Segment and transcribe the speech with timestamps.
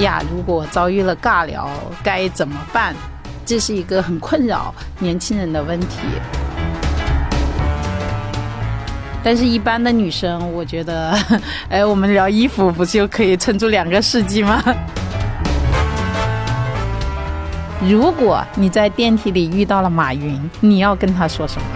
[0.00, 1.68] 呀，如果遭遇了尬聊
[2.02, 2.94] 该怎么办？
[3.44, 5.98] 这是一个很困扰年轻人的问题。
[9.22, 11.14] 但是，一般的女生，我觉得，
[11.68, 14.62] 哎，我们聊衣服不就可以撑住两个世纪吗？
[17.82, 21.66] 如果你在电梯里遇到了马云，你要跟他说什么？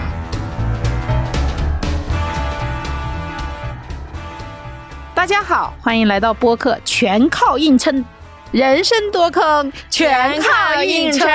[5.14, 8.04] 大家好，欢迎来到播客，全靠硬撑，
[8.54, 11.28] 人生多坑，全靠硬撑。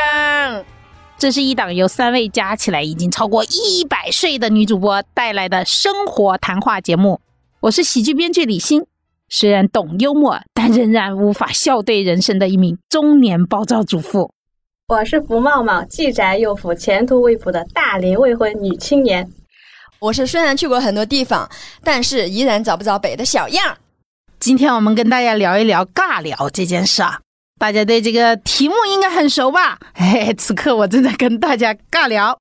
[1.17, 7.19] 这是一档由三位加起来已经超过一百岁的女主播带来的生活谈话节目。
[7.59, 8.85] 我是喜剧编剧李欣，
[9.27, 14.31] 虽然懂幽默，但仍然无法笑对人生的一名中年暴躁主妇。
[14.87, 19.29] 我是福茂茂，既宅又腐，前途未卜的大龄未婚女青年。
[19.99, 21.49] 我是虽然去过很多地方，
[21.83, 23.75] 但是依然找不着北的小样。
[24.39, 27.19] 今天我们跟大家聊一聊尬聊这件事啊。
[27.59, 29.77] 大家对这个题目应该很熟吧？
[29.93, 32.39] 嘿，此刻我正在跟大家尬聊，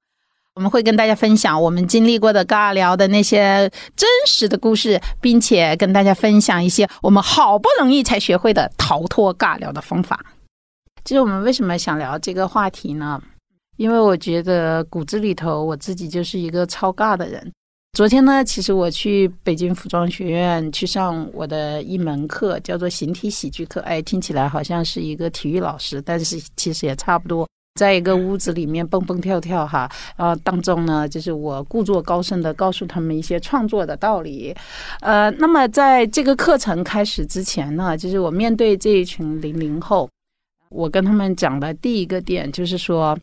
[0.54, 10.24] 我们会跟大家分享我们经历过的尬聊的那些真实的故事，并且跟大家分享一些我们好不容易才学会的逃脱尬聊的方法。
[11.04, 13.20] 其实我们为什么想聊这个话题呢？
[13.76, 17.52] 因为我觉得骨子里头我自己就是一个超尬的人。
[17.98, 23.80] 昨天呢，其实我去北京服装学院去上我的一门课，叫做形体喜剧课。
[23.80, 29.90] 哎，听起来好像是一个体育老师，但是其实也差不多，在一个屋子里面蹦蹦跳跳哈。
[30.16, 34.54] 然后当中呢，就是我故作高深的告诉他们一些创作的道理。
[35.00, 40.08] 呃，那么在这个课程开始之前呢，就是我面对这一群零零后，
[40.68, 43.18] 我跟他们讲的第一个点就是说，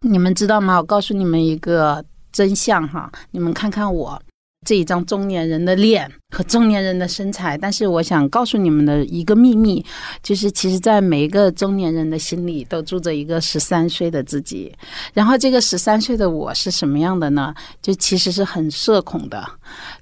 [0.00, 0.78] 你们知道吗？
[0.78, 2.02] 我告诉你们一个。
[2.34, 4.20] 真相哈，你们看看我
[4.64, 6.10] 这一张中年人的脸。
[6.34, 9.84] 和中年人的身材，但是我想告诉你们的一个秘密，
[10.20, 14.74] 就是其实，在每一个中年人的心里，都住着一个十三岁的自己。
[15.12, 17.54] 然后，这个十三岁的我是什么样的呢？
[17.80, 19.48] 就其实是很社恐的。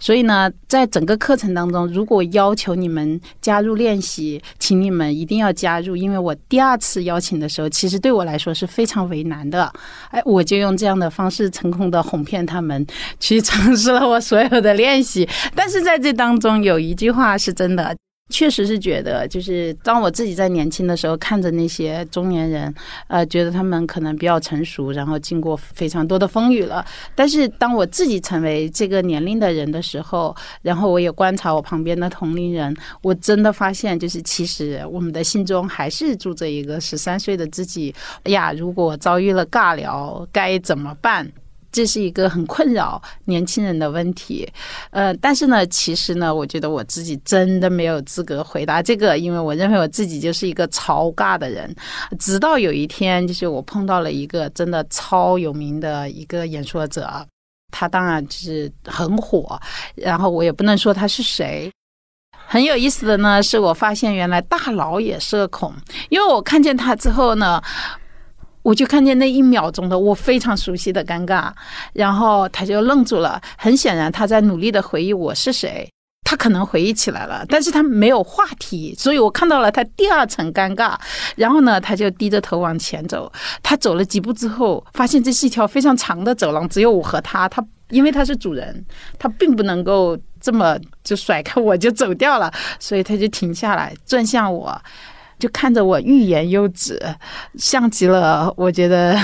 [0.01, 9.71] 所以呢，在整个课程当中，如果要求你们加入练习，请你们一定要加入，因为我第二次邀请的时候，其实对我来说是非常为难的。
[10.11, 12.87] 哎，我就用这样的方式成功的哄骗他们
[13.21, 16.13] 去尝试了我所有的练习，但是在这。
[16.13, 17.97] 当中有一句话是真的，
[18.29, 22.73] 确实是觉得，就是当我自己在年轻的时候，看着那些中年人，
[23.09, 26.85] 呃，觉得他们可能比较成熟，然后经过非常多的风雨了。
[27.15, 37.93] 但是当我自己成为这个年龄的人的时候，然后我也观察我旁边的同龄人，我真的发现，就是其实我们的心中还是住着一个十三岁的自己。
[38.25, 41.27] 哎呀，如果遭遇了尬聊，该怎么办？
[41.72, 44.47] 这是一个很困扰年轻人的问题，
[44.91, 51.75] 呃，但是呢，其实呢，我觉得我自己真的没有资格回答这个，因为我认为我自己就是一个超尬的人。
[52.19, 57.27] 直到有一天，就是我碰到了一个真的超有名的一个演说者，
[57.71, 59.59] 他当然就是很火，
[59.97, 61.72] 然后我也不能说他是谁。
[62.47, 65.72] 很有意思的呢，是我发现原来大佬也社恐，
[66.10, 67.62] 因为我看见他之后呢。
[68.62, 71.50] 我就看见那一秒钟的我非常熟悉的尴尬，
[71.93, 73.41] 然后他就愣住了。
[73.56, 75.89] 很显然他在努力的回忆我是谁，
[76.25, 80.95] 他可能回忆起来了，但是他没有话题，所以我看到了他第二层尴尬。
[81.37, 83.31] 然后呢，他就低着头往前走。
[83.62, 87.49] 他走了几步之后，发现这是一条非常长的走廊，只有我和他。
[87.49, 88.84] 他因为他是主人，
[89.19, 94.81] 他并不能够这么就甩开我就走掉了，所以他就停下来转向我。
[95.42, 96.97] 就看着我欲言又止，
[97.56, 99.19] 像极了我觉得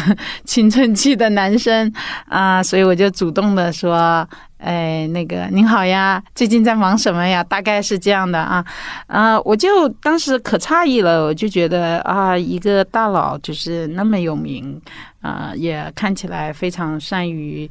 [0.44, 1.92] 青春期的男生
[2.26, 8.64] 啊，所以我就主动的说：“哎，那个您好呀，最近在忙什么呀？”大概是这样的啊，
[9.06, 14.82] 啊，我就当时可诧异了，我就觉得啊，一个大佬就是那么有名
[15.20, 17.70] 啊，也看起来非常善于。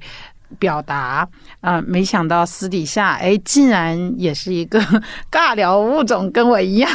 [0.60, 1.28] 表达
[1.62, 4.80] 啊，没想到私底下哎，竟然也是一个
[5.32, 6.90] 尬聊物种，跟我一样。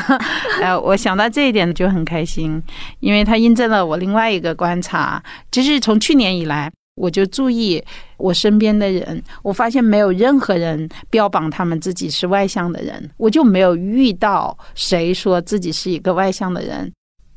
[0.60, 2.62] 哎， 我想到这一点就很开心，
[3.00, 7.82] 因为它印证了我另外一个观察，就是从去年以来，我就注意
[8.16, 16.93] 我身边的人，我发现没有任何人标榜他们自己是外向的人，我就没有遇到谁说自己是一个外向的人。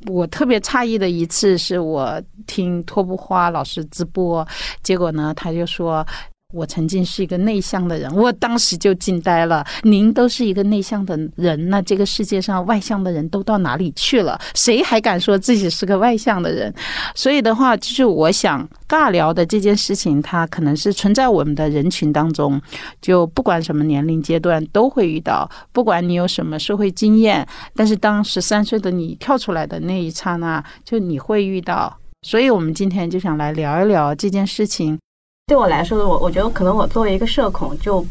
[0.08, 4.48] 我特别诧异的一次是我听托布花老师直播，
[4.84, 6.06] 结果呢，他就说
[6.56, 9.66] 我曾经是一个内向的人，我当时就惊呆了。
[9.84, 14.40] 您都是一个内向的人，那这个世界上外向的人都到哪里去了？
[14.54, 16.74] 谁还敢说自己是个外向的人？
[17.14, 22.62] 所以的话，就是我想尬聊的这件事情，它可能是存在我们的人群当中，
[23.02, 31.98] 就不管什么年龄阶段都会遇到，不管你有什么社会经验，但是当十三岁的你跳出来的那一刹那，就你会遇到。
[32.22, 34.98] 所以我们今天就想来聊一聊这件事情。
[35.48, 38.04] 对我来说，我我觉得可能我作为一个社恐，就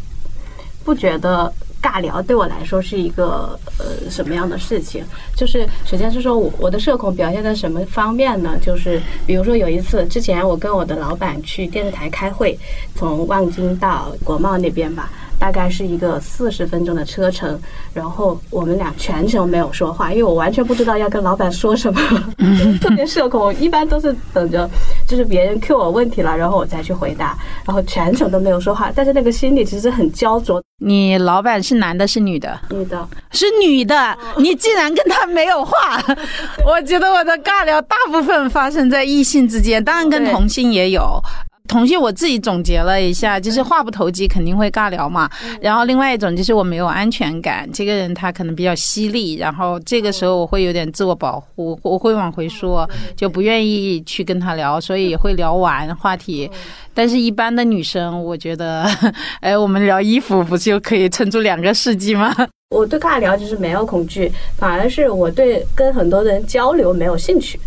[0.85, 1.53] 不觉得
[1.83, 5.05] 尬聊对我来说是一个呃什么样的事情。
[5.35, 8.57] 就是首先是说我我的社恐表现在什么方面呢？
[8.63, 12.57] 就是比如说有一次之前我跟我的老板去电视台开会，
[12.95, 15.11] 从望京到国贸那边吧。
[15.37, 17.61] 大概是一个四十分钟的车程，
[17.93, 22.01] 然后我们俩全程没有说话，因为我完全不知道要跟老板说什么，
[22.81, 24.71] 特别社恐，一般都是等着
[25.15, 30.61] 就是别人 Q 我问题了，然后我再去回答，然后全程都没有说话，但是那个心里其实很焦灼。
[30.83, 32.61] 你老板是男的，是女的？
[32.71, 34.19] 女的，是女的。
[34.39, 36.03] 你竟然跟他没有话，
[36.67, 41.23] 我觉得我的尬聊大部分发生在异性之间，当然跟同性也有。
[41.67, 45.29] 同性我自己总结了一下，就是话不投机，肯定会尬聊嘛。
[45.61, 56.49] 然后另外一种就是我没有安全感，这个人他可能比较犀利，然后这个时候我会有点自我保护，我会往回说，就不愿意去跟他聊，所以会聊完话题。
[56.93, 58.87] 但是，一般的女生，我觉得，
[59.41, 62.33] 哎，我们聊衣服不就可以撑住两个世纪吗？
[62.71, 67.59] 我对尬聊就是没有恐惧，反而是我对跟很多人交流没有兴趣。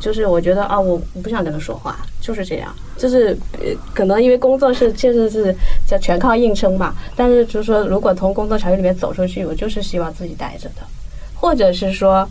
[0.00, 2.74] 就是我觉得啊，我我不想跟他说话，就是这样。
[2.96, 3.36] 就是
[3.94, 5.54] 可能因为工作是确实是
[5.86, 6.94] 叫全靠硬撑嘛。
[7.14, 10.82] 但是就是说，如果从工作场域里面走出去，我就是希望自己待着的，
[11.34, 12.28] 或者是说，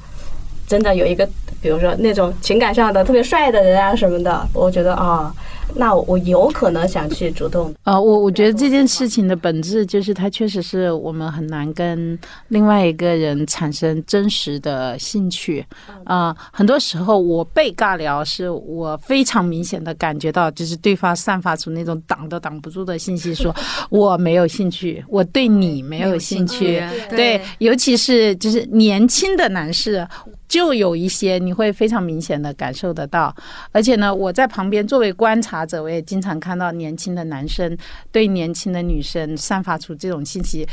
[0.68, 1.26] 真的有一个，
[1.62, 5.34] 比如说那种情感上的特别帅的人啊什么的，我觉得啊。
[5.76, 12.18] 那我有可能想去主动呃，我我觉得这件事情的本质就是，它确实是我们很难跟
[12.48, 15.66] 另外一个人产生真实的兴趣
[16.04, 16.36] 啊。
[16.52, 23.56] 很多时候我被尬聊，是我非常明显的感觉到，就是对方散发出那种挡都挡不住的信息，说
[23.90, 26.82] 我没有兴趣，我对你没有兴趣。
[27.10, 30.08] 对，尤其是就是年轻的男士。
[30.50, 33.34] 就有一些你会非常明显的感受得到，
[33.72, 37.78] 而且呢，我在旁边作为观察者，我也经常看到年轻的男生
[38.12, 40.68] 对年轻的女生散发出这种信息，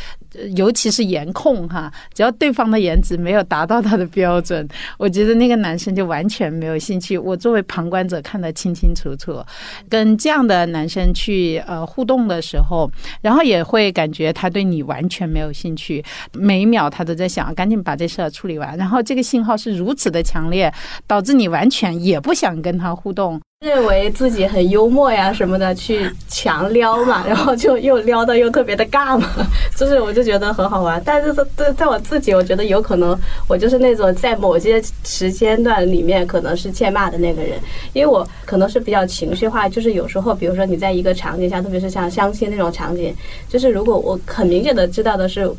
[0.56, 7.18] 尤其是颜控哈，只要对方的颜值没有达到他的标准，我觉得那个男生就完全没有兴趣。
[7.18, 9.44] 我作为旁观者看得清清楚楚，
[9.90, 12.90] 跟这样的男生去呃互动的时候，
[13.20, 16.02] 然后也会感觉他对你完全没有兴趣，
[16.32, 19.76] 每一秒他都在想赶紧把这事儿处理完，然后这个信号是。
[19.76, 20.72] 如此的强烈，
[21.06, 29.28] 导致你完全也不想跟他互动，认为自己很幽默呀什么的，去强撩嘛， 然后就又撩的又特别的尬嘛，
[29.76, 31.00] 就是我就觉得很好玩。
[31.04, 33.16] 但是在在我自己，我觉得有可能
[33.46, 37.60] 我就是那种在某些时间段里面可能是欠骂的那个人，
[37.92, 43.14] 因为我可能是比较情绪化，就是有时候比如说你在一个场景下，特别是像相亲那种场景，
[43.48, 45.52] 就是如果我很明显的知道的是。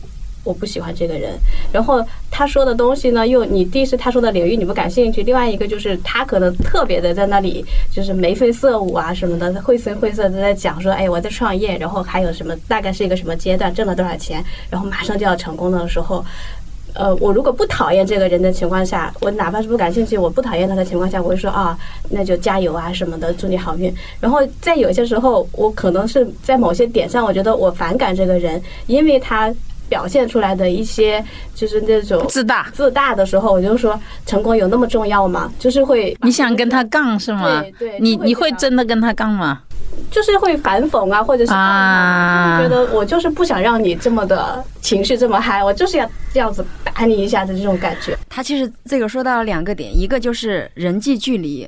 [0.48, 1.38] 我不喜欢这个人，
[1.74, 2.02] 然后
[2.32, 16.24] 他说的东西呢，又你第一是他说的领域你不感兴趣，另外一个就是他可能特别的在那里就是眉飞色舞啊什么的，绘声绘色的在讲说，哎，我在创业，然后还有什么，大概是一个什么阶段，挣了多少钱，然后马上就要成功的时候，
[16.94, 21.78] 呃，我如果不讨厌这个人的情况下，我哪怕是不感兴趣，我不讨厌他的情况下，我会说啊，
[22.10, 23.94] 那就加油啊什么的，祝你好运。
[24.22, 29.54] 然后在有些时候，我可能是在某些点上，我觉得我反感这个人，因为他。
[29.90, 31.24] 表现出来的一些
[31.56, 35.52] 就是那种自大自大的时候，我就说成功有那么重要吗？
[35.58, 37.62] 就是会你想跟他杠是吗？
[37.62, 39.62] 对对，你你会真的跟他杠吗？
[40.12, 48.16] 就是会反讽啊，或者是啊，觉得我就是不想让你这么的情绪这么嗨，我就是要这样子打你一下的这种感觉。
[48.30, 51.68] 他其实这个说到了两个点，一个就是人际距离，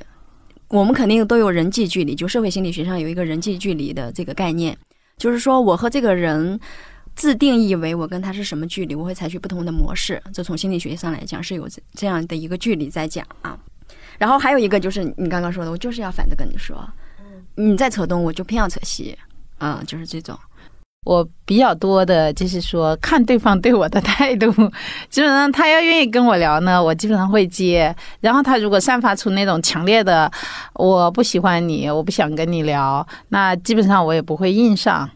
[0.68, 4.76] 我们肯定都有人际距离，就社会心理学上有一个人际距离的这个概念，
[5.18, 6.58] 就是说我和这个人。
[7.20, 10.22] 自定义为我跟他是什么距离，我会采取不同的模式。
[10.32, 13.58] 这从心理学上来讲是有这样的一个距离在讲啊。
[14.16, 16.82] 然后还有一个就是你刚刚说的，我就是要反着跟你说，
[17.56, 19.14] 你再扯东，我就偏要扯西，
[19.58, 20.34] 啊，就是这种。
[21.04, 24.50] 我比较多的就是说看对方对我的态度，
[25.10, 27.94] 基本上他要愿意跟我聊呢，我基本上会接。
[28.20, 30.32] 然后他如果散发出那种强烈的
[30.72, 35.06] 我不喜欢你，我不想跟你聊，那基本上我也不会硬上。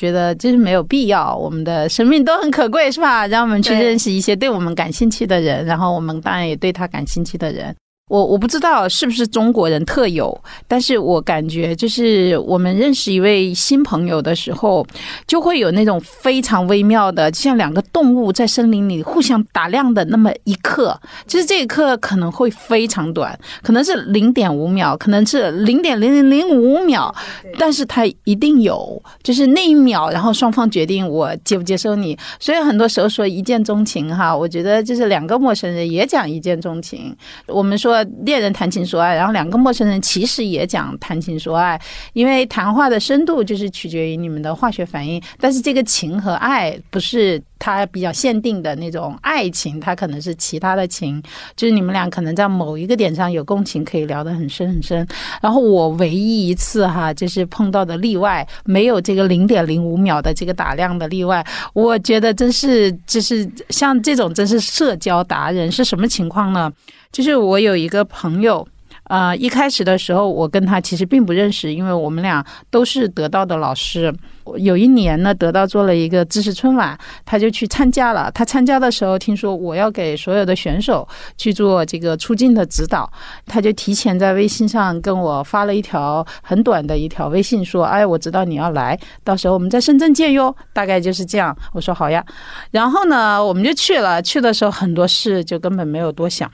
[0.00, 3.26] 觉得就是没有必要，我们的生命都很可贵，是吧？
[3.26, 7.76] 让我们去认识一些对我们感兴趣的人，然后我们当然也对他感兴趣的人。
[8.10, 10.36] 我我不知道是不是中国人特有，
[10.66, 14.84] 但是我感觉就是我们认识一位新朋友的时候，
[15.28, 21.00] 就会有那种非常微妙的，像两个动物在森林里互相打量的那么一刻。
[21.28, 27.14] 其实这一刻可能会非常短，可能是零点五秒，可能是零点零零零五秒，
[27.60, 32.18] 但是它一定有，就是那一秒，然后双方决定我接不接受你。
[32.40, 37.16] 所以很多时候说一见钟情哈，我觉得就是两个陌生人也讲一见钟情。
[37.46, 37.99] 我们说。
[38.24, 41.80] 恋人谈情说爱，然后两个陌生人其实也讲谈情说爱，
[42.12, 45.22] 因为谈话的深度就是取决于你们的化学反应。
[45.38, 51.22] 但是这个情和爱不是他比较限定的那种爱情，他可能是其他的情，
[51.54, 55.06] 就是你们俩可能在某一个点上有共情，可以聊得很深很深。
[55.40, 66.72] 然后我唯一一次哈，就是碰到的例外，没有这个零点零五秒的这个打量的例外，我觉得真是就是像这种真是社交达人是什么情况呢？
[67.12, 68.66] 就是我有一个朋友，
[69.10, 74.14] 呃，一开始的时候我跟他其实并不认识，因为我们俩都是得到的老师。
[74.56, 78.30] 有一年呢，得到做了一个知识春晚，他就去参加了。
[78.30, 83.10] 他参加的时候听说我要给所有的选手去做这个出镜的指导，
[83.46, 91.56] 他就提前在微信上跟我发了一条很短的一条微信，说：“哎，我知道你要来，到时候我们在深圳见哟。”大概就是这样。
[91.72, 92.24] 我说好呀。
[92.70, 94.22] 然后呢，我们就去了。
[94.22, 96.48] 去的时候很多事就根本没有多想。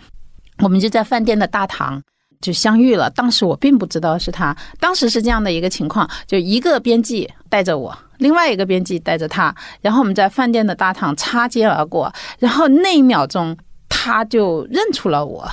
[0.63, 2.03] 我们就在饭店的大堂
[2.41, 3.11] 就相遇了。
[3.11, 4.57] 当时我并不知道是他。
[4.79, 12.13] 当时是这样的一个情况：就一个编辑带着我，另外一个编辑带着他，然后我们在饭店的大堂擦肩而过。
[12.39, 13.57] 然后那一秒钟，
[13.89, 15.49] 他就认出了我，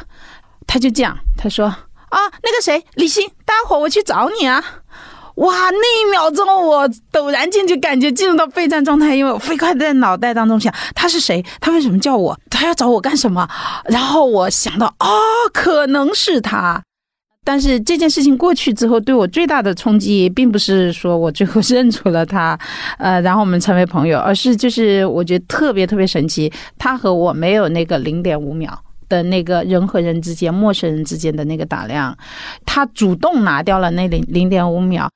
[0.68, 1.68] 他就这样他说
[2.10, 4.64] ：“啊，那个谁，李欣，待会儿我去找你啊。”
[5.36, 5.54] 哇！
[5.72, 13.48] 那一秒钟，我陡然间就感觉进入到备战状态，因为我飞快在脑袋当中想他是谁，他为什么叫我，他要找我干什么？
[13.86, 15.08] 然后我想到，哦，
[15.52, 16.82] 可能是他。
[17.46, 22.58] 但是这件事情过去之后，对我最大的冲击，并不是说我最后认出了他，
[22.98, 32.16] 呃，然后我们成为朋友，而是就是我觉得特别特别神奇，他和我没有那个零点五秒的那个人和人之间、陌生人之间的那个打量，
[32.66, 35.10] 他主动拿掉了那零零点五秒。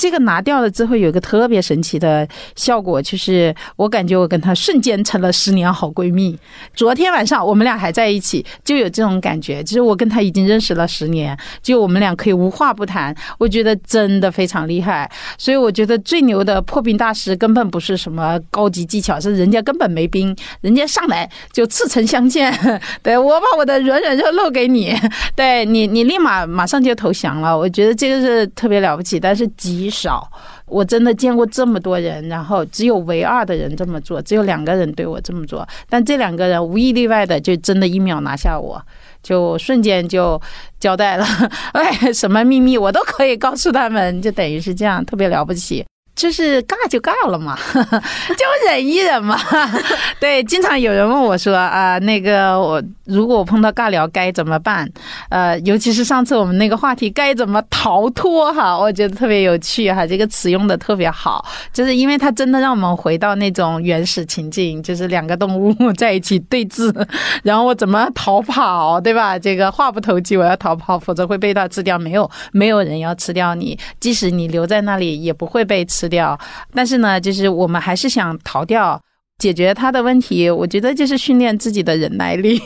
[0.00, 2.26] 这个拿掉了之后，有一个特别神奇的
[2.56, 6.38] 效果，就是我感觉我跟她瞬间成了十年好闺蜜。
[6.74, 13.14] 昨天晚上我们俩还在一起，就有这种感觉，就是我跟她已经认识了十年，就我们俩可以无话不谈。
[13.36, 22.50] 我觉得真的非常厉害，所以我觉得最牛的破冰大师根本不是什么高级技巧，是人家根本没冰，人家上来就赤诚相见。
[23.02, 24.96] 对我把我的软软肉露给你，
[25.36, 27.54] 对你，你立马马上就投降了。
[27.54, 29.89] 我觉得这个是特别了不起，但是极。
[29.90, 30.30] 少，
[30.66, 38.80] 我真的见过这么多人，然后只有唯二的人这么做，只有两个人对我这么做，但这两个人无一例外的就真的一秒拿下我，
[39.22, 40.40] 就瞬间就
[40.78, 41.26] 交代了，
[41.74, 45.84] 哎，什么秘密我都可以告诉他们，就等于是这样，特别了不起。
[46.20, 49.40] 就是尬就尬了嘛， 就忍一忍嘛。
[50.20, 54.86] 对，经常有人问我说啊，那个我如果我碰到尬聊该怎么办？
[55.30, 66.94] 呃，尤其是上次我们那个话题该怎么逃脱哈，我觉得特别有趣哈，这个词用的特别好，就是因为它真的让我们回到那种原始情境，就是两个动物在一起对峙，
[67.42, 69.38] 然后我怎么逃跑，对吧？
[69.38, 71.98] 这个话不投机，我要逃跑，否则会被它吃掉。
[71.98, 76.09] 没有，没有人要吃掉你，即使你留在那里，也不会被吃。
[76.10, 76.38] 掉，
[76.74, 79.00] 但是呢，就是我们还是想逃掉，
[79.38, 80.50] 解决他的问题。
[80.50, 82.60] 我觉得就是训练自己的忍耐力。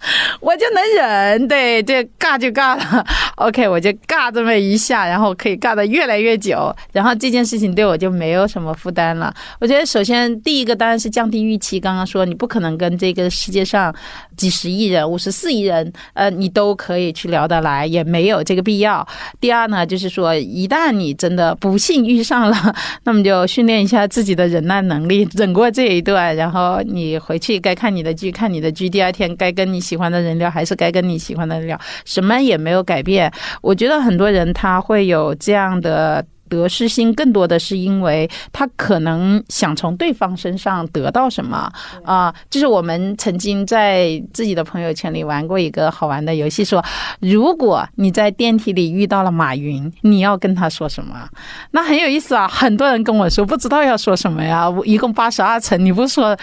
[0.40, 3.06] 我就能忍，对，这尬就尬了。
[3.36, 9.32] OK，我就尬这么一下，然后可以尬的越来越久，然后这件事情对我就没有什么负担了。
[9.60, 11.78] 我觉得首先第一个当然是降低预期。
[11.78, 13.94] 刚刚说你不可能跟这个世界上
[14.36, 19.06] 几十亿人、五十四亿人，呃，你都可以去聊得来，也没有这个必要。
[19.38, 29.78] 第二呢，就是说一旦你真的不幸遇上了，那么就训练一下自己的忍耐能力，忍过这一段，然后你回去该看你的剧，看你的剧，第二天该跟你。
[29.90, 33.28] 喜欢的人聊还是该跟你喜欢的人聊，什么也没有改变。
[33.60, 41.72] 我觉得很多人他会有这样的得失心，更多的是因为他可能想从对方身上得到什么
[42.04, 42.34] 啊。
[42.50, 46.84] 就是我们曾经在自己的朋友圈里玩过一个好玩的游戏，说
[47.20, 51.28] 如果你在电梯里遇到了马云，你要跟他说什么？
[51.70, 52.48] 那很有意思啊。
[52.48, 56.36] 很多人跟我说不知道要说什么呀，一共八十二层，你不说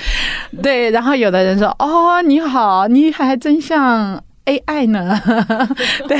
[0.63, 0.89] 对。
[0.89, 4.23] 然后有的人说哦，你好，你还真像。
[4.47, 5.19] AI 呢？
[6.07, 6.17] 对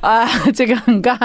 [0.00, 1.16] 啊，这个很尬。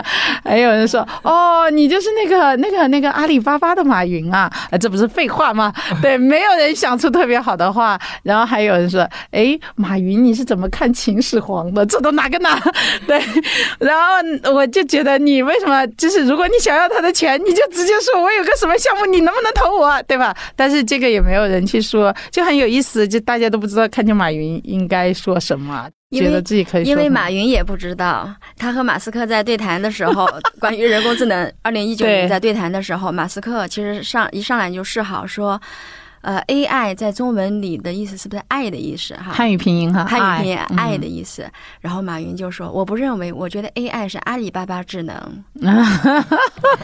[0.44, 4.52] 还有人说，哦，你就是那个那个那个阿里巴巴的马云啊？
[4.70, 5.74] 啊，这不是废话吗？
[6.02, 8.00] 对，没有人想出特别好的话。
[8.24, 11.86] 然后还有人说，哎，马云你是怎么看秦始皇的？
[11.86, 12.60] 这都哪个哪？
[13.08, 13.22] 对，
[13.80, 20.36] 然后我就觉得你为什么就是如果你想要他的钱，你就直接说我有个什么项目，你能不能投我，对吧？
[20.56, 25.88] 但是这个也没有人去说，就很有意思，就大家都不知道看见马云应该说什么，
[26.20, 26.84] 觉得自己可以。
[26.84, 30.28] 因为马云也不知道，他和马斯克在对谈的时候，
[30.60, 35.60] 关于人工智能，二零一九年在对谈的时候，马斯克其实上一上来就示好说。
[36.22, 39.14] 呃，AI 在中文里的意思是不是爱的意思？
[39.16, 41.50] 哈，汉语拼音哈，汉语拼音爱的意思。
[41.80, 45.16] 然后马云就说：“我不认为，我觉得 AI 是阿里巴巴智能。”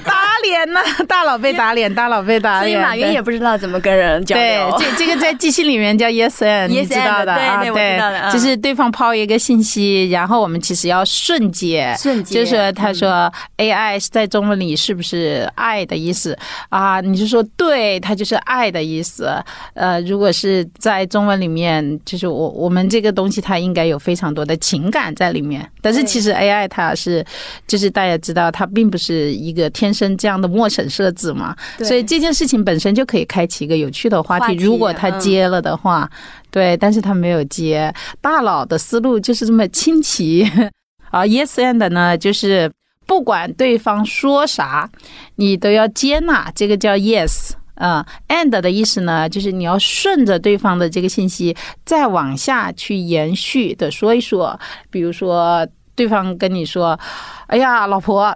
[0.03, 0.13] 打
[0.43, 2.73] 脸呐，大佬被打脸， 大佬被打脸。
[2.73, 4.77] 所以马云也不知道怎么跟人交流。
[4.77, 7.63] 对，这这个在机器里面叫 yes and，你知道的啊？
[7.63, 7.97] 对。
[8.31, 12.43] 就是对方抛一个信息，然后我们其实要瞬间，瞬间。
[12.43, 16.37] 就是他说 AI 在中文里是不是爱的意思
[16.69, 17.01] 啊？
[17.01, 19.26] 你就说对，它就是爱的意思。
[19.73, 25.69] 呃，如果是在中文里面，就是我我们这个东西，它应该有非常多的情感在里面。
[25.81, 27.25] 但是其实 AI 它是，
[27.67, 31.55] 就是大家知道，它并不是一个天生这样的陌生设置嘛。
[31.79, 34.55] 所以这件事情本身就可以开启一个有趣的话题。
[34.55, 36.09] 如果他接了的话，
[36.51, 37.93] 对，但是他没有接。
[38.21, 40.49] 大佬的思路就是这么清奇
[41.11, 41.23] 啊。
[41.23, 42.71] Yes and 呢，就是
[43.05, 44.89] 不管对方说啥，
[45.35, 47.51] 你都要接纳，这个叫 Yes。
[47.77, 51.55] 啊，and 的意思呢，就是你要顺着对方的这个信息
[51.85, 54.59] 再往下去延续的说一说。
[54.89, 56.99] 比如说，对方跟你说
[57.47, 58.35] ：“哎呀，老婆，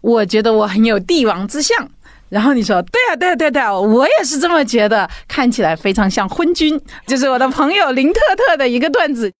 [0.00, 1.88] 我觉得我很有帝王之相。”
[2.28, 9.30] 然后你说：“对啊，对啊，对对，我也是这么觉得，看起来非常像昏君。”就是我的朋友林特特的一个段子。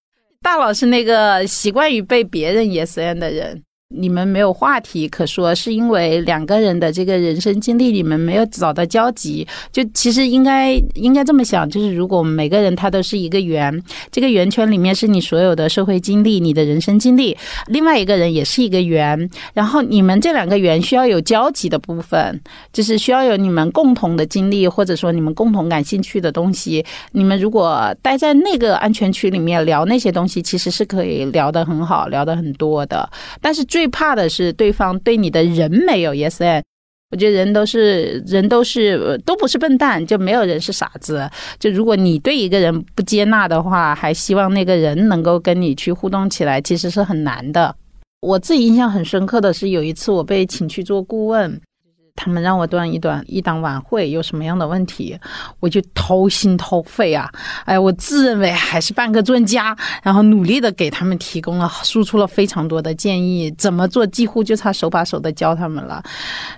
[0.41, 3.63] 大佬是那个习惯于被别人 yes and 的人。
[3.93, 9.47] 你们没有话题可说，是因为两个人的这个人生经历，你们没有找到交集。
[9.71, 26.83] 就其实应该应该这么想，就是如果我们每个人他都是一个圆，这个圆圈里面是你所有的社会经历、你的人生经历，另外一个人也是一个圆，然后你们这两个圆需要有交集的部分，就是需要有你们共同的经历，或者说你们共同感兴趣的东西。
[27.11, 33.07] 你们如果待在那个安全区里面聊那些东西，其实是可以聊得很好，聊得很多的。
[33.41, 36.63] 但是最最怕的是对方对你的人没有 yes，an，
[37.11, 41.29] 我觉得人都是人都是都不是笨蛋，就没有人是傻子。
[41.59, 47.75] 就如果你对一个人不接纳的话，还希望那个人能够跟你去互动起来，其实是很难的。
[48.21, 51.59] 我自己印象很深刻的是有一次我被请去做顾问。
[52.15, 55.19] 他们让我端一端一档晚会，有什么样的问题，
[55.59, 57.29] 我就掏心掏肺啊！
[57.65, 66.01] 哎，我自认为还是半个专家，然后努力的给他们提供了输出了非常多的建议，怎么做几乎就差手把手的教他们了。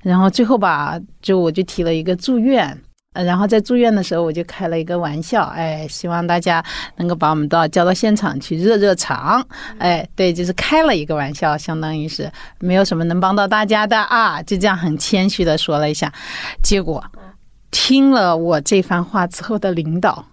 [0.03, 2.77] 然后最后吧，就我就提了一个住院。
[3.23, 6.63] 然后在住院的时候，我就开了一个玩笑，哎，希望大家
[6.97, 9.45] 能够把我们到叫到现场去热热场，
[9.77, 16.11] 哎，对，就是开了一个玩笑，相当于是没有什么能帮到大家的啊，就这样很谦虚的说了一下，
[16.63, 17.03] 结果
[17.71, 20.25] 听了我这番话之后的领导。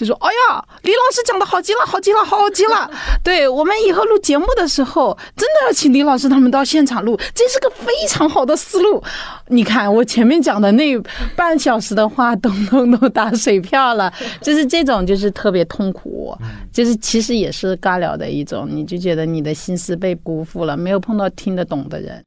[0.00, 2.90] 就说：“哎呀，李老师讲的好极了，好极了，好极了！
[3.22, 9.02] 对我们以后录节目的时候，真的要请李老师他们到现场录，这是个非常好的思路。
[9.48, 10.96] 你看我前面讲的那
[11.36, 14.10] 半小时的话，咚咚咚打水漂了，
[14.40, 16.34] 就是这种，就是特别痛苦，
[16.72, 18.66] 就是其实也是尬聊的一种。
[18.70, 22.24] 你就觉得你的心思被辜负了，没有碰到听得懂的人。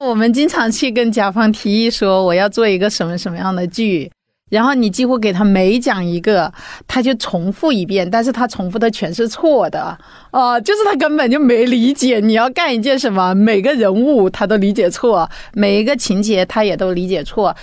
[0.00, 4.10] 我们经常去跟甲方提议说，我要做一个什么什么样的剧。”
[4.48, 6.52] 然后你几乎给他每讲一个，
[6.86, 9.98] 他就重复一遍，但是他重复的全是错的，
[10.30, 17.54] 哦，就是他根本就没理解你要干一件什么，每个人物他都理解错，每一个情节他也都理解错。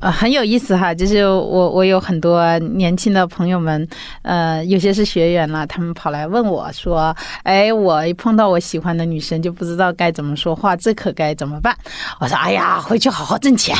[0.00, 3.88] 呃，很有意思哈，就是我我有很多年轻的朋友们，
[4.22, 11.74] 呃，有些是学员了，他们跑来问我说：“哎，我一碰到我喜欢的女生就不知道该怎么说话，这可该怎么办？”
[12.20, 13.74] 我说：“哎呀，回去好好挣钱，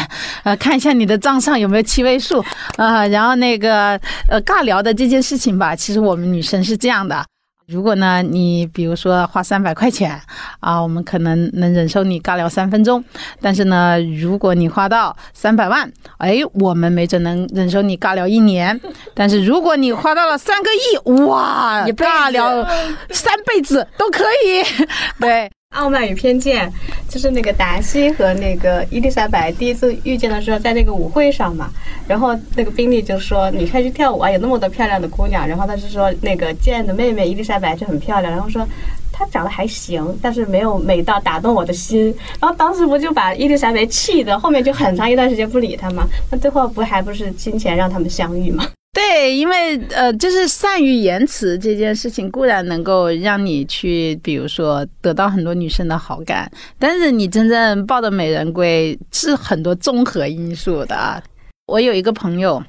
[0.44, 2.42] 呃，看一下你的账上有没有七位数
[2.76, 7.22] 啊。”然后那个呃，尬聊的这件事情吧，其实我们女生是这样的。
[7.66, 10.20] 如果呢，你比如说花三百块钱
[10.60, 13.02] 啊，我们可能能忍受你尬聊三分钟。
[13.40, 18.78] 但是呢，如果你花到三百万，哎，我们没准能忍受你尬聊一年。
[19.14, 22.62] 但是如果你花到了三个亿，哇，尬聊
[23.10, 24.62] 三辈子都可以。
[25.18, 25.50] 对。
[25.74, 26.72] 傲慢与偏见，
[27.08, 31.70] 就是那个达西和那个伊丽莎白第一次遇见的时候，在那个舞会上嘛。
[32.06, 38.66] 然后那个宾利就说：“你快去跳舞啊，有那么多漂亮的姑娘。”然后他就说：“那个见的妹妹伊丽莎白就很漂亮。”然后说
[39.10, 42.14] ：“她长得还行，但是没有美到打动我的心。
[42.40, 46.06] 然后当时不就把伊丽莎白气的，后面就很长一段时间不理她嘛。
[46.30, 48.66] 那最后不还不是金钱让他们相遇吗？
[48.94, 61.20] 对，因为呃，就是善于言辞这件事情固然能够让你去，比如说得到很多女生的好感，但是你真正抱的美人归是很多综合因素的啊。
[61.66, 62.62] 我有一个朋友，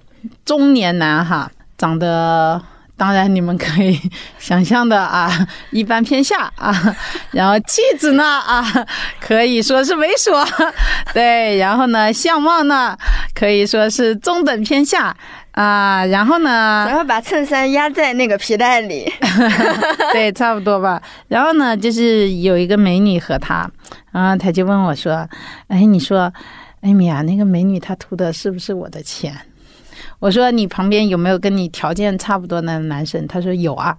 [0.43, 2.59] 中年男哈，长得
[2.97, 3.99] 当然你们可以
[4.39, 5.29] 想象的啊，
[5.69, 6.73] 一般偏下啊，
[7.31, 8.65] 然后气质呢啊，
[9.21, 10.43] 可以说是猥琐，
[11.13, 12.97] 对，然后呢相貌呢
[13.35, 15.15] 可以说是中等偏下。
[15.55, 16.85] 啊，然后呢？
[16.87, 19.09] 然后把衬衫压在那个皮带里，
[20.11, 21.01] 对，差不多吧。
[21.29, 23.69] 然后呢，就是有一个美女和他，
[24.11, 25.27] 然后他就问我说
[25.69, 26.31] ：“哎，你说，
[26.81, 29.33] 艾米啊，那个美女她图的是不是我的钱？”
[30.19, 33.95] 我说：“你旁边有没有跟你条件差不多的男生？”他说：“有啊。”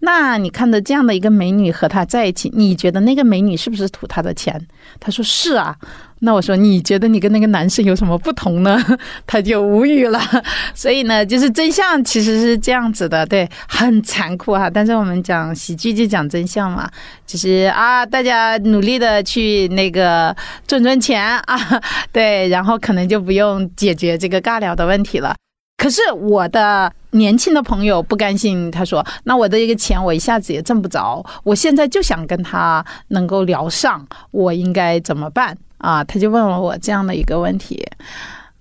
[0.00, 4.60] 那你看着这样的一个美女和他在一起，你觉得那个美女是不是图他的钱？
[5.00, 5.76] 他说是啊。
[6.20, 8.82] 那我说你觉得你跟那个男生有什么不同呢？
[9.26, 10.18] 他就无语了。
[10.74, 14.70] 所以呢，就是真相其实是这样子的，对，很残酷哈。
[14.70, 16.90] 但是我们讲喜剧就讲真相嘛，
[17.26, 20.34] 就是啊，大家努力的去那个
[20.66, 25.34] 赚赚钱啊， 对，然后可能就不用解决这个尬聊的问题了。
[25.76, 37.86] 可是我的年轻的朋友不甘心，他说：“那我的一个钱我一下子也挣不着，我现在就想跟他能够聊上，我应该怎么办啊？”他就问了我这样的一个问题。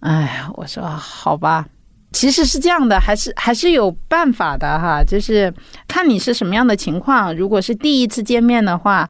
[0.01, 1.65] 哎，我说好吧，
[2.11, 5.51] 其实是这样的，还是还是有办法的哈，就是
[5.87, 7.35] 看你是什么样的情况。
[7.35, 9.07] 如果是第一次见面的话。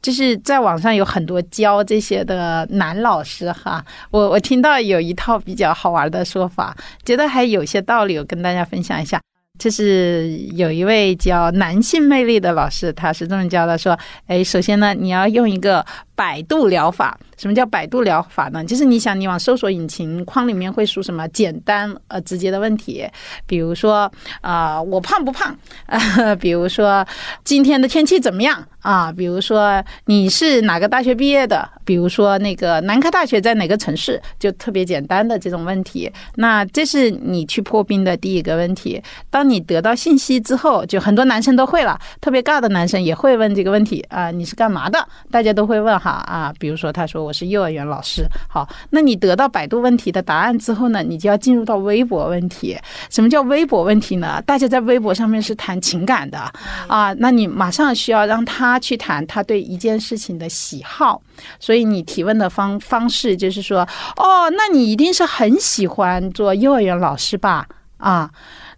[0.00, 9.20] 就是在网上有很多教这些的男老师哈，我我听到有一套比较好玩的说法，觉得还有些道理，我跟大家分享一下。
[9.58, 15.84] 就是有一位教男性魅力的老师，他是这么教的：说，哎，首先呢，你要用一个
[16.14, 17.18] 百度疗法。
[17.36, 18.64] 什么叫百度疗法呢？
[18.64, 23.04] 就是你想，你往搜索引擎框里面会输什么简单呃直接的问题，
[23.46, 24.10] 比如说
[24.42, 25.56] 啊，我胖不胖？
[26.38, 27.04] 比如说
[27.42, 29.12] 今天的天气怎么样啊？
[29.12, 31.68] 比如说你是哪个大学毕业的？
[31.84, 34.20] 比如说那个南开大学在哪个城市？
[34.38, 36.10] 就特别简单的这种问题。
[36.36, 39.02] 那这是你去破冰的第一个问题。
[39.30, 45.06] 当你得到信息之后，就很多男生都会了，特别尬的男生也会问这个问题啊，你是干嘛的？
[45.30, 47.18] 大家都会问哈啊，比如说他说。
[47.28, 52.78] 我是幼儿园老师，好，那你得到百度问题的答案之后呢，你就要进入到微博问题。
[53.10, 54.40] 什么叫微博问题呢？
[54.46, 56.38] 大家在微博上面是谈情感的
[56.86, 61.22] 啊，那你马上需要让他去谈他对一件事情的喜好，
[61.60, 63.82] 所以你提问的方方式就是说，
[64.16, 67.68] 哦，那你一定是很喜欢做幼儿园老师吧？
[67.98, 68.28] 啊，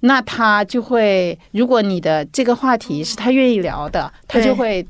[0.01, 4.87] 那他就会，如果你的这个话题是他愿意聊的，他就会。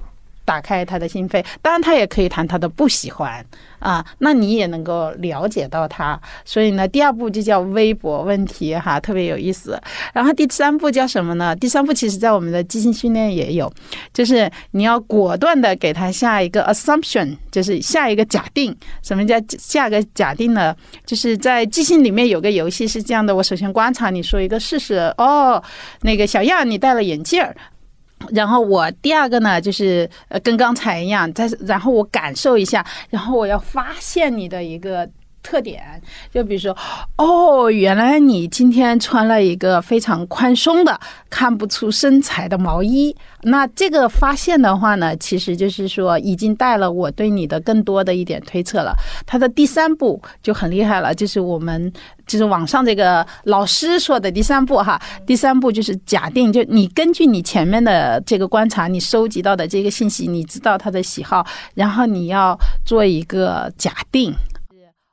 [0.51, 3.47] 打开他的心扉，当然他也可以谈他的不喜欢
[3.79, 6.21] 啊，那你也能够了解到他。
[6.45, 9.81] 所以呢，第二步就叫微博问题哈，特别有意思。
[10.13, 11.55] 然后第三步叫什么呢？
[11.55, 13.73] 第三步其实在我们的即兴训练也有，
[14.13, 18.77] 就是你要果断的给他下一个 assumption，就是下一个假定。
[19.05, 20.75] 什么叫下个假定呢？
[21.07, 25.63] 就是在即兴里面有个游戏是这样的：我首先观察你说一个事实，哦，
[26.01, 27.55] 那个小样，你戴了眼镜儿。
[28.33, 35.09] 然后我第二个呢，就是呃，跟刚才一样，再然后我感受一下，然后我要发现你的一个。
[35.43, 35.83] 特点，
[36.33, 36.77] 就比如说，
[37.17, 40.99] 哦，原来你今天穿了一个非常宽松的、
[41.29, 43.15] 看不出身材的毛衣。
[43.43, 48.95] 那这个发现的话呢，其实就是说已经带了我对你的更多的一点推测了。
[49.27, 51.91] 它的第三步就很厉害了，就是我们
[52.27, 55.01] 就是网上这个老师说的第三步哈。
[55.27, 64.35] 第三步就是假定，就你根据你前面的这个观察，你收集到的这个信息，你知道他的喜好，然后你要做一个假定。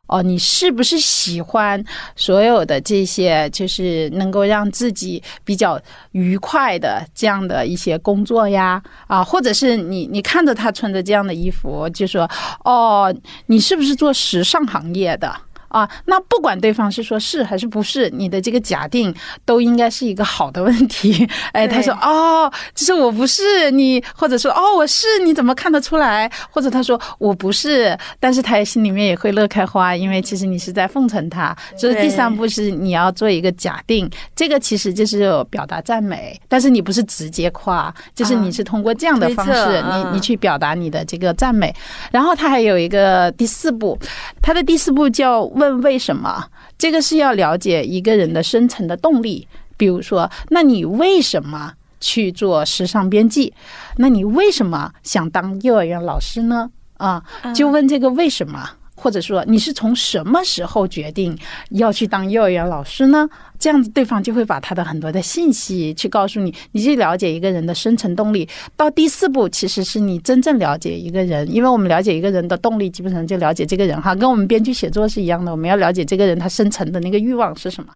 [0.08, 1.84] 哦，你是不是喜欢
[2.16, 5.80] 所有的这些，就是能够让自己比较
[6.12, 8.82] 愉快的这样的一些工作呀？
[9.08, 12.30] 啊，或者是你你看着他穿着这样的衣服，就说
[12.64, 13.14] 哦，
[13.48, 15.34] 你是不是做时尚行业的？
[15.70, 19.14] 啊，那不管对方是说是还是不是，你的这个假定
[19.46, 21.28] 都应该是一个好的问题。
[21.52, 26.32] 哎，他说哦，其实我不是你，或者说哦我是，你怎么看得出来？
[26.50, 31.56] 或者他说我不是，但是他心里面也会乐开花，因为其实你是在奉承他。
[31.78, 41.76] 所以第三步是你要做一个假定，这个其实就是表达赞美，但是你不是直接夸，就是你是通过这样的方式，你你去表达你的这个赞美。
[42.12, 44.00] 然后他还有一个第四步，
[44.42, 45.44] 他的第四步叫。
[45.58, 46.46] 问为什么？
[46.78, 49.48] 这个是要了解一个人的深层的动力。
[49.76, 53.54] 比如说，那你为什么去做时尚编辑。
[53.98, 56.72] 那你为什么想当幼儿园老师呢？
[56.98, 58.72] 啊，就问这个为什么。
[58.98, 61.38] 或者说你是从什么时候决定
[61.70, 63.30] 要去当幼儿园老师呢？
[63.60, 68.50] 这样子对方就会把他的很多的信息去告诉你，你去了解一个人的深层动力。
[68.76, 77.90] 到第四步，其实是你真正了解一个人，因为我们了解一个人的动力，基本上就了解这个人哈，跟我们编剧写作是一样的，我们要了解这个人他深层的那个欲望是什么。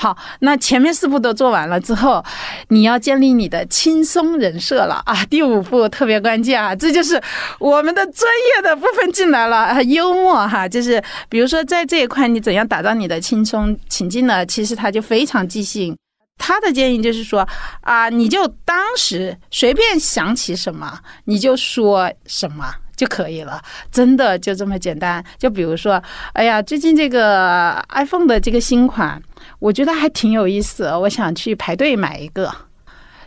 [0.00, 2.24] 好，那前面四步都做完了之后，
[2.68, 5.22] 你要建立你的轻松人设了啊！
[5.26, 7.22] 第五步特别关键啊，这就是
[7.58, 14.46] 我们的专业的部分进来了，幽默哈，就是比如说在这一块，你怎样打造你的轻松情境呢？
[14.46, 15.94] 其实他就非常即兴，
[16.38, 17.46] 他的建议就是说
[17.82, 22.72] 啊，你就当时随便想起什么，你就说什么。
[23.00, 23.58] 就可以了，
[23.90, 25.24] 真的就这么简单。
[25.38, 26.02] 就比如说，
[26.34, 29.18] 哎呀，最近这个 iPhone 的这个新款，
[29.58, 32.54] 我觉得还挺有意思，我想去排队买一个。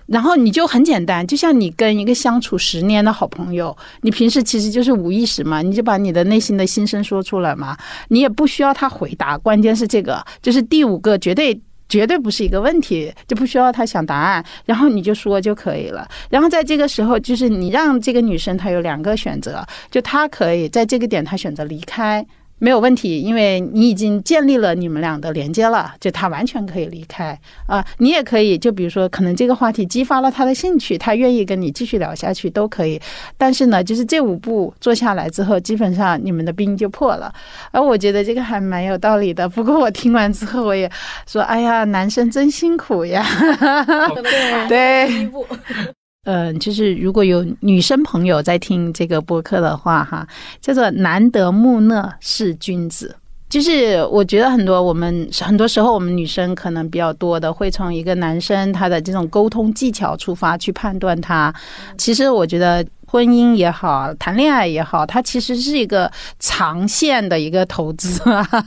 [0.06, 7.76] 然后你就很简单，就像你跟一个相处十年的好朋友，你平时其实就是无意识嘛，你就把你的内心的心声说出来嘛，
[8.10, 9.36] 你也不需要他回答。
[9.36, 11.60] 关键是这个，就是第五个绝对。
[11.88, 16.08] 绝对不是一个问题，就不需要他想答案，然后你就说就可以了。
[16.30, 22.26] 然后在这个时候，就是你让这个女生她有两个选择，就她可以在这个点她选择离开。
[22.64, 27.86] 没有问题，因为你已经建立了你们俩的连接了，就他完全可以离开啊。
[27.98, 32.98] 你也可以，就比如说，可能这个话题激发了他的兴趣，他愿意跟你继续聊下去都可以。
[33.38, 37.34] 但是呢，就是这五步做下来之后，基本上你们的冰就破了。
[37.72, 39.50] 而我觉得这个还蛮有道理的。
[39.50, 40.90] 不过我听完之后，我也
[41.28, 43.26] 说，哎呀，男生真辛苦呀。
[44.70, 45.30] 对。
[46.24, 50.28] 嗯，就是如果有女生朋友在听这个播客的话，哈，
[50.62, 53.16] 叫做“难得木讷是君子”。
[53.50, 61.54] 就是我觉得很多我们很多时候我们女生可能比较多的会从一个男生他的这种沟通技巧出发去判断他。
[61.98, 62.86] 其实我觉得。
[63.14, 68.20] 婚姻也好，谈恋爱也好，它其实是一个长线的一个投资，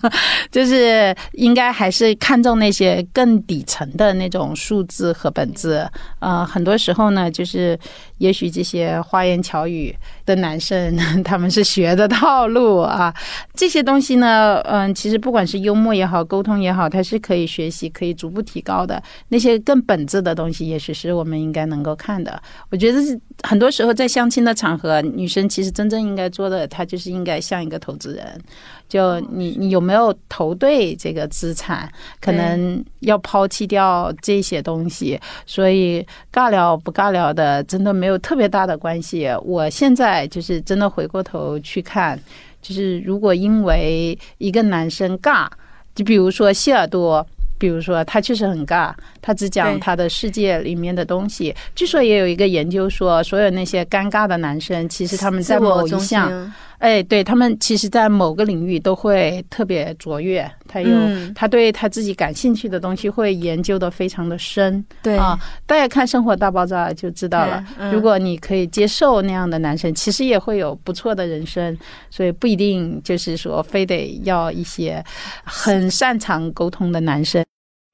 [0.53, 5.85] 就是应该还是看重那些更底层的那种数字和本质。
[6.21, 7.77] 呃，很多时候呢，就是
[8.18, 13.12] 也许这些花言巧语的男生， 他们是学的套路啊。
[13.52, 19.02] 这些东西呢，嗯，其实不管是幽默也好，沟通也好，它是可以学习、可以逐步提高的。
[19.29, 22.40] 那些更本质的东西，也许是我们应该能够看的。
[22.70, 22.98] 我觉得
[23.42, 24.46] 很多时候在相亲。
[24.46, 28.40] 的场合，女生其实真正应该做的，她就是应该像一个投资人。
[28.88, 31.90] 就你，你有没有投对这个资产？
[32.20, 35.18] 可能要抛弃掉这些东西。
[35.46, 39.29] 所以尬聊不尬聊的，真的没有特别大的关系。
[39.42, 42.19] 我现在就是真的回过头去看，
[42.62, 45.49] 就是如果因为一个男生尬，
[45.95, 47.27] 就比如说希尔多。
[47.59, 48.92] 比如说，他确实很尬，
[49.23, 51.57] 他只讲他的世界里面的东西。
[51.75, 56.53] 据说也有一个研究说，所有那些尴尬的男生，其实他们在某一项。
[56.79, 60.51] 哎，对他们，其实，在某个领域都会特别卓越。
[60.69, 60.91] 他有
[61.35, 64.85] 他对他自己感兴趣的东西会研究的非常的深。
[65.03, 67.65] 对啊，大家看《生活大爆炸》就知道了。
[67.93, 71.77] 如果你可以接受那样的男生，其实也会有不错的人生。
[72.11, 75.03] 所以不一定就是说非得要一些
[75.45, 77.45] 很擅长沟通的男生。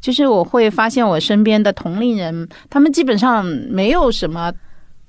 [0.02, 4.52] 就是我会发现我身边的同龄人，他们基本上没有什么。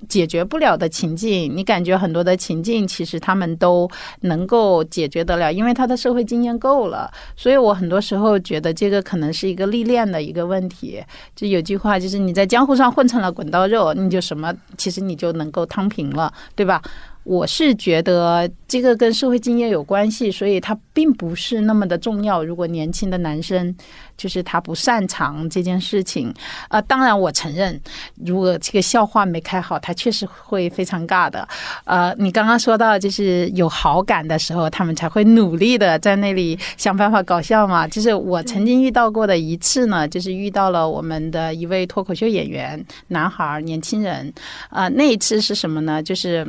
[0.08, 3.88] 解决不了的情境，你感觉很多的情境，其实他们都
[4.20, 7.10] 能够解决得了，因为他的社会经验够了。
[7.36, 11.02] 所以我很多时候觉得这个可能是一个历练的一个问题。
[11.34, 16.80] 就有句话，就是你在江湖上混成了滚刀肉，你就什么，其实你就能够躺平了，对吧？
[17.24, 22.44] 我是觉得这个跟社会经验有关系，所以它并不是那么的重要。
[22.44, 23.74] 如果年轻的男生
[24.16, 26.32] 就是他不擅长这件事情，
[26.68, 27.80] 啊，当然我承认，
[28.24, 31.48] 如果这个笑话没开好，他确实会非常尬的。
[31.84, 37.88] 呃，你刚刚说到就是有好感的时候，他们才会努力的在那里想办法搞笑嘛。
[37.88, 44.32] 就是我曾经遇到过的一次呢，就是遇到了我们的一位脱口秀演员，男孩，年轻人。
[44.68, 46.02] 啊，那一次是什么呢？
[46.02, 46.46] 就是。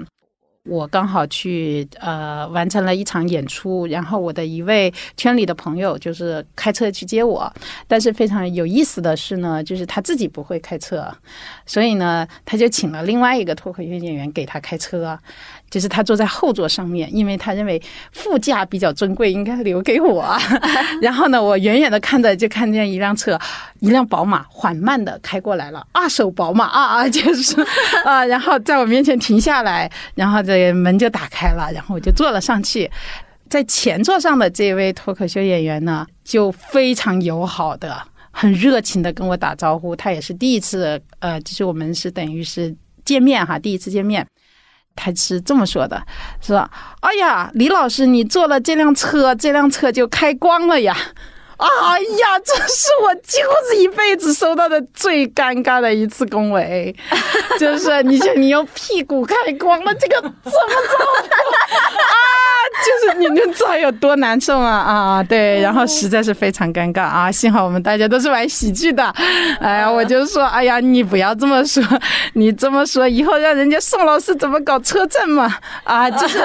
[0.65, 7.51] 我刚好去呃完成了一场演出，然后我的一位圈里的朋友就是开车去接我，
[7.87, 11.15] 但是非常有意思的是呢，就是他自己不会开车，
[11.65, 15.17] 所以呢他就请了另外一个脱口秀演员给他开车。
[15.75, 17.81] 就是他坐在后座上面，因为他认为
[18.13, 20.25] 副驾比较尊贵，应该留给我。
[21.03, 23.37] 然后呢，我远远的看着，就看见一辆车，
[23.81, 27.59] 一辆宝马缓慢的开过来了，二手宝马啊啊， 就是
[28.05, 32.89] 啊，然后在我面前停下来，然后这门就打开了，然后我就坐了上去。
[33.49, 38.01] 在前座上的这位脱口秀演员呢，就非常友好的。
[38.31, 39.93] 很热情的跟我打招呼。
[39.93, 42.73] 他也是第一次，呃，就是我们是等于是
[43.05, 44.25] 见面哈，第一次见面。
[44.95, 46.01] 他是这么说的，
[46.41, 46.69] 说
[47.01, 50.95] ：“哎呀，李老师，你坐了这辆车，这辆车就开光了呀！”
[51.57, 56.93] 哎呀，这是我几乎是一辈子收到的最尴尬的一次恭维，
[57.59, 62.13] 就是你想你用屁股开光了，这个怎么着啊？
[62.83, 65.23] 就是你就知道有多难受啊啊！
[65.23, 67.31] 对，然后实在是非常尴尬啊！
[67.31, 69.03] 幸好我们大家都是玩喜剧的，
[69.61, 71.81] 哎呀，我就说，哎呀，你不要这么说，
[72.33, 75.55] 你这么说以后让人家宋老师怎么搞车震嘛？
[75.85, 76.39] 啊，就是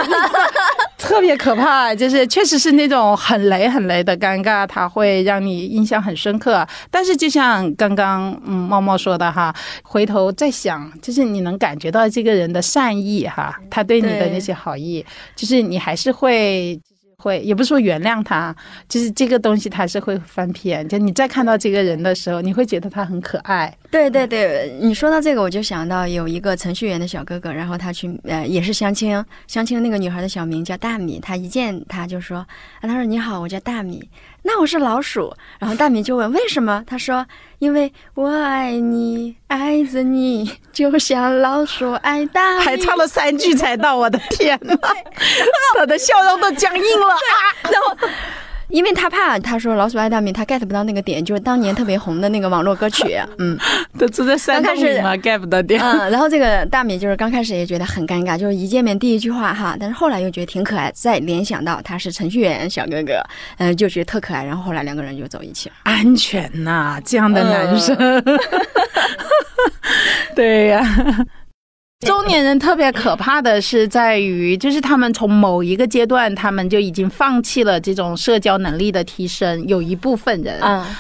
[0.96, 6.65] 特别可怕，就是确实是那种很雷很雷的尴尬，他会会让你印象很深刻。
[6.91, 16.79] 但是就像刚刚嗯猫猫说的哈，回头再想，就是你能感觉到这个人的善意哈，他对你的那些好意，就是你还是会。
[17.23, 18.57] 会也不是说原谅他，
[18.89, 20.89] 就是这个东西他是会翻篇。
[20.89, 23.77] 就你再看到这个人的时候，你会觉得他很可爱。
[23.90, 32.46] 对对对，你说到这个，我就想到有一个程序员的小哥哥，然后他去呃也是相亲，相亲那个女孩的小名叫大米，他一见他就说，啊
[32.83, 34.09] 他说你好，我叫大米，
[34.42, 35.35] 那我是老鼠。
[35.59, 37.26] 然后大米就问为什么，他说
[37.59, 42.62] 因为我爱你，爱着你，就像老鼠爱大米。
[42.70, 44.79] 还唱了三句才到，我的天呐，
[45.76, 47.18] 他 的笑容都僵硬了啊！
[47.64, 48.09] 然后。
[48.70, 53.59] 因为他怕，他说老鼠爱大米，他 get 不到那个点，就是当年特别红的那个网络歌曲， 嗯，
[53.98, 55.80] 都住在山洞里嘛，get 不到点。
[55.80, 63.22] 嗯，然后这个大米就是刚开始也觉得很尴尬，就是一见面第一句话哈，但是后来又觉得挺可爱，再联想到他是程序员小哥哥，
[63.59, 65.74] 嗯，就觉得特可爱，然后后来两个人就走一起了。
[65.85, 67.96] 安全呐，这样的男生，
[70.35, 70.85] 对呀。
[72.07, 79.63] 中年人特别可怕的是在于，就是他们从某一个阶段，他们就已经放弃了这种社交能力的提升。
[79.69, 80.59] 有一部分人，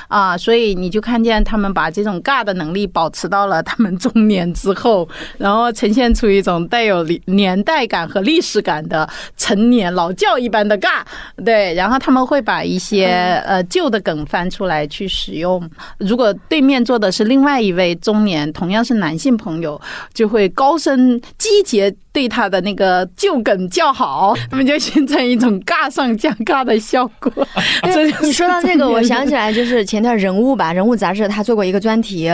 [0.08, 5.08] 啊，所以你就看见他们把这种尬的能力保持到了他们中年之后，
[5.38, 9.08] 然后呈现出一种带有年代感和历史感的
[9.38, 11.00] 成年老教一般的尬。
[11.42, 15.66] 对，然后他们会把一些呃旧的梗翻出来去使用。
[15.96, 19.80] 如果对面坐的是另外一位中年，同样是男性朋友，
[20.12, 20.89] 就会高声。
[20.96, 27.32] 嗯，积极对他的那个旧梗叫好，他们就形成一种尬上加尬的效果。
[28.22, 32.30] 你说到这个，我想起来就是前段人物吧，人物杂志他做过一个专题，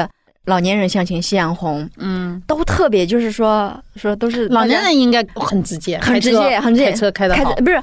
[0.46, 7.82] 老年人相亲夕阳红，嗯，都特别就是说说都是老年人应该很直接，很直接，很直接，开车开的好，不是，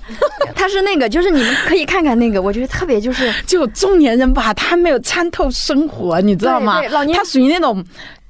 [0.55, 6.81] 他是那个就是你们可以看看那个，我觉得特别就是 就中年人吧，他没有参透生活，你知道吗？
[6.89, 7.83] 老年他属于那种。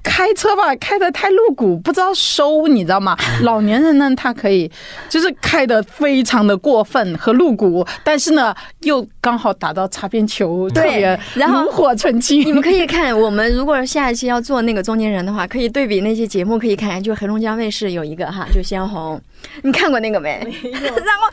[0.04, 3.18] 开车吧，开的太露骨，不知道收，你知道吗？
[3.42, 4.70] 老年人呢，他可以
[5.10, 12.46] 就是开的非常的过分和露骨，但是呢，又刚好打到擦边球，特别炉火纯青。
[12.46, 19.20] 你们可以看，我们如果下一期要做那个中年人的话，可以对比那些节目，可以看，就黑龙江卫视有一个哈，就鲜红。
[19.62, 20.40] 你看过那个没？
[20.46, 20.72] 没。
[20.80, 21.30] 然后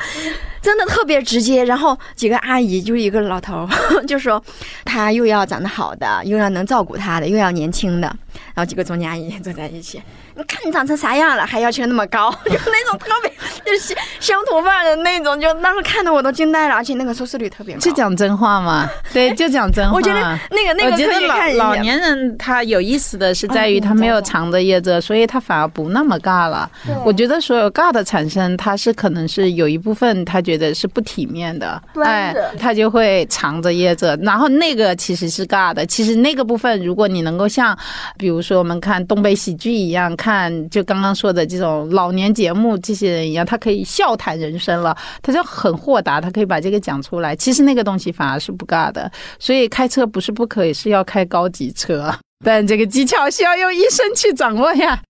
[0.60, 3.68] 真的特别直接，然后几个阿姨就是一个老头，
[4.06, 4.42] 就说
[4.84, 8.06] 他又要长得好的，又要能照顾他的，又要年轻的，
[8.54, 10.00] 然后几个中年阿姨坐在一起。
[10.36, 13.30] 你看你长成啥样了，还要求那么高， 就那种特别
[13.64, 17.80] 就是乡土范儿的那种，就当时看的我都惊呆了，而且那个收视率特别高。
[17.80, 19.92] 就讲真话嘛，对，就讲真话。
[19.94, 20.20] 我觉得
[20.50, 26.70] 那个那个可以看老年人他有意思的是在于他没有藏着掖着，所以他反而不那么尬了。
[27.04, 35.86] 我觉得所有尬的产生，他是可能是有一部分他觉得是不体面的，哎，他就会藏着掖着，然后那个其实是尬的。
[35.86, 37.76] 其实那个部分，如果你能够像
[38.18, 40.10] 比如说我们看东北喜剧一样。
[40.16, 47.34] 看，就刚刚说的这种老年节目，这些人一样，他可以笑谈人生了，他就很豁达，他可以把这个讲出来。
[47.34, 52.12] 其实那个东西反而是不尬的，所以开车不是不可以，是要开高级车，
[52.44, 55.00] 但这个技巧需要用一生去掌握呀。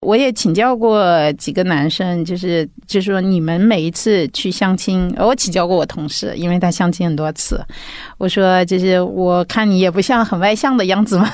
[0.00, 7.60] 我也请教过几个男生，就是就是说，你们每一次去相亲，我请教过我同事，因为他相亲很多次。
[8.16, 11.28] 我说，就是我看你也不像很外向的样子嘛，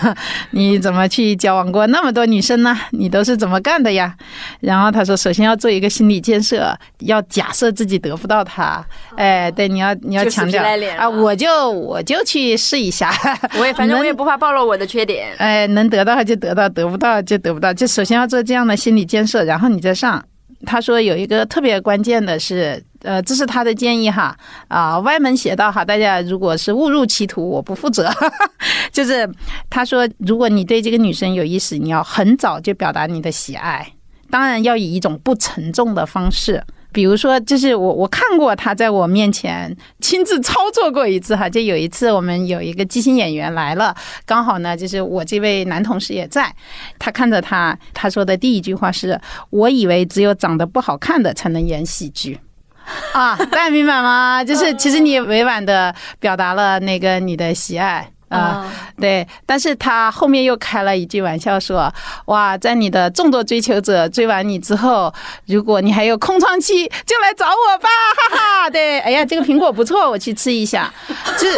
[0.52, 2.74] 你怎么去交往过那么多女生呢？
[2.92, 4.16] 你都是怎么干的呀？
[4.60, 8.82] 然后他说，首先要做一个心理建设，要假设自己得不到他。
[9.14, 10.64] 哎，对，你要你要强调
[10.96, 13.12] 啊，我就我就去试一下，
[13.58, 15.34] 我也反正我也不怕暴露我的缺点。
[15.36, 17.70] 哎，能得到就得到，得不到就得不到。
[17.70, 18.53] 就首先要做这。
[18.54, 20.24] 这样的心理建设，然后你再上。
[20.64, 24.38] 他说有一个特别关键的是，呃，这是他的建议哈
[24.68, 28.08] 啊，歪门邪道哈，大家如果是误入歧途，我不负责。
[28.92, 29.28] 就是
[29.68, 33.92] 他说，如果你对这个女生有意思，你要很早就表达你的喜爱，
[34.30, 36.62] 当然要以一种不沉重的方式。
[36.94, 43.92] 比如说，就是我我看过他在我面前亲自操作过一次哈，就有一次我们有一个即兴演员来了，
[44.24, 46.54] 刚好呢就是我这位男同事也在，
[46.98, 49.20] 他看着他，他说的第一句话是
[49.50, 52.38] ：“我以为只有长得不好看的才能演喜剧。
[53.12, 54.44] ”啊，大家明白吗？
[54.44, 58.08] 就是其实你委婉的表达了那个你的喜爱。
[58.34, 61.92] 啊、对，但是他后面又开了一句玩笑说
[62.26, 65.12] ：“哇，在你的众多追求者追完你之后，
[65.46, 67.88] 如果你还有空窗期，就来找我吧，
[68.30, 68.70] 哈哈。
[68.72, 70.92] ”对，哎呀，这个苹果不错，我去吃一下。
[71.38, 71.48] 就，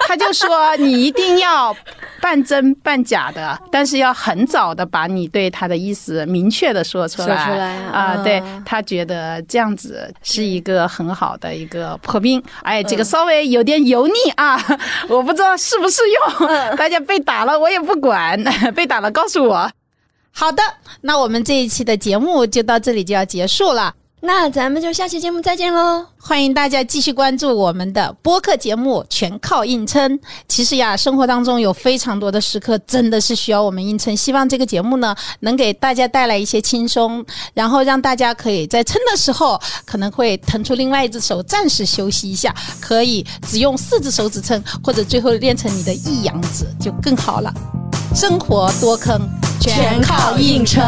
[0.00, 1.74] 他就说你一定要
[2.24, 7.26] 半真半假的，但是要很早的把你对他的意思明确的说出来。
[7.28, 12.42] 说出来啊、啊对他觉得这样子是一个很好的一个破冰。
[12.62, 14.58] 哎，这个稍微有点油腻啊，
[15.06, 16.00] 我不知道适不适
[16.38, 16.48] 用。
[16.78, 18.42] 大家被打了我也不管，
[18.74, 19.70] 被打了告诉我。
[20.32, 20.62] 好的，
[21.02, 23.92] 那我们这一期的节目就到这里就要结束了。
[24.26, 26.02] 那咱们就下期节目再见喽。
[26.18, 30.18] 欢迎大家继续关注我们的播客节目，全靠硬撑。
[30.48, 34.16] 其实呀，生活当中有非常多的时刻，真的是需要我们硬撑。
[34.16, 37.22] 希望这个节目呢，能给大家带来一些轻松，
[37.52, 47.52] 然后让大家可以在撑的时候，可能会腾出另外一只手，暂时休息一下，可以只用四只手指撑，或者最后练成你的一阳指，就更好了。
[48.14, 49.20] 生活多坑，
[49.60, 50.82] 全靠硬撑。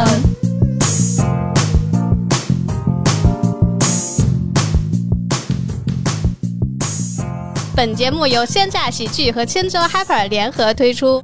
[7.77, 11.23] 本节目由鲜榨喜剧和千州 Hyper 联合推出。